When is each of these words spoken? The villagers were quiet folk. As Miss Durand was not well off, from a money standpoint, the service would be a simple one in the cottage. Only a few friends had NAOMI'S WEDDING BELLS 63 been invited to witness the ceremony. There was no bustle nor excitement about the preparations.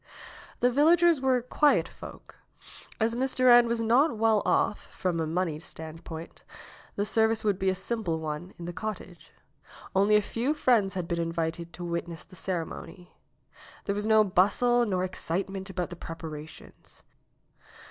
The 0.61 0.71
villagers 0.71 1.21
were 1.21 1.43
quiet 1.43 1.87
folk. 1.87 2.39
As 2.99 3.15
Miss 3.15 3.35
Durand 3.35 3.67
was 3.67 3.81
not 3.81 4.17
well 4.17 4.41
off, 4.47 4.87
from 4.87 5.19
a 5.19 5.27
money 5.27 5.59
standpoint, 5.59 6.41
the 6.95 7.05
service 7.05 7.43
would 7.43 7.59
be 7.59 7.69
a 7.69 7.75
simple 7.75 8.19
one 8.19 8.55
in 8.57 8.65
the 8.65 8.73
cottage. 8.73 9.31
Only 9.95 10.15
a 10.15 10.21
few 10.23 10.55
friends 10.55 10.95
had 10.95 11.07
NAOMI'S 11.07 11.11
WEDDING 11.19 11.31
BELLS 11.33 11.47
63 11.53 11.53
been 11.53 11.61
invited 11.67 11.73
to 11.73 11.85
witness 11.85 12.25
the 12.25 12.35
ceremony. 12.35 13.13
There 13.85 13.93
was 13.93 14.07
no 14.07 14.23
bustle 14.23 14.87
nor 14.87 15.03
excitement 15.03 15.69
about 15.69 15.91
the 15.91 15.95
preparations. 15.95 17.03